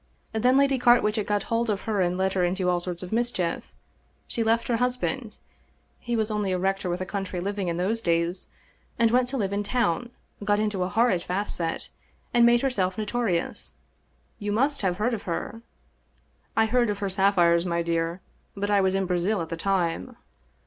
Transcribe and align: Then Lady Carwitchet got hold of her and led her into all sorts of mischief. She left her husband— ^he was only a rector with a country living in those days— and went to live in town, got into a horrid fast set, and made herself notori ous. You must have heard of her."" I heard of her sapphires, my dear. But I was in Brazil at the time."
Then 0.33 0.57
Lady 0.57 0.79
Carwitchet 0.79 1.27
got 1.27 1.43
hold 1.43 1.69
of 1.69 1.81
her 1.81 2.01
and 2.01 2.17
led 2.17 2.33
her 2.33 2.43
into 2.43 2.67
all 2.67 2.79
sorts 2.79 3.03
of 3.03 3.11
mischief. 3.11 3.71
She 4.27 4.41
left 4.41 4.67
her 4.67 4.77
husband— 4.77 5.37
^he 6.07 6.17
was 6.17 6.31
only 6.31 6.51
a 6.51 6.57
rector 6.57 6.89
with 6.89 7.01
a 7.01 7.05
country 7.05 7.39
living 7.39 7.67
in 7.67 7.77
those 7.77 8.01
days— 8.01 8.47
and 8.97 9.11
went 9.11 9.27
to 9.27 9.37
live 9.37 9.53
in 9.53 9.61
town, 9.61 10.09
got 10.43 10.59
into 10.59 10.81
a 10.81 10.89
horrid 10.89 11.21
fast 11.21 11.55
set, 11.55 11.91
and 12.33 12.47
made 12.47 12.61
herself 12.61 12.95
notori 12.95 13.47
ous. 13.47 13.73
You 14.39 14.51
must 14.51 14.81
have 14.81 14.97
heard 14.97 15.13
of 15.13 15.29
her."" 15.29 15.61
I 16.57 16.65
heard 16.65 16.89
of 16.89 16.97
her 16.97 17.09
sapphires, 17.09 17.67
my 17.67 17.83
dear. 17.83 18.21
But 18.57 18.71
I 18.71 18.81
was 18.81 18.95
in 18.95 19.05
Brazil 19.05 19.39
at 19.39 19.49
the 19.49 19.55
time." 19.55 20.15